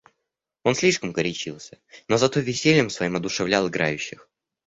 Он 0.63 0.73
слишком 0.73 1.11
горячился, 1.11 1.77
но 2.07 2.17
зато 2.17 2.39
весельем 2.39 2.89
своим 2.89 3.17
одушевлял 3.17 3.67
играющих. 3.69 4.27